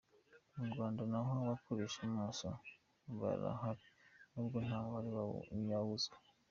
Mu 0.57 0.65
Rwanda 0.71 1.01
naho 1.11 1.31
abakoresha 1.43 1.97
imoso 2.07 2.47
barahari 3.19 3.85
nubwo 4.33 4.57
nta 4.65 4.77
mubare 4.83 5.09
wabo 5.15 5.37
nyawo 5.65 5.91
uzwi. 5.97 6.17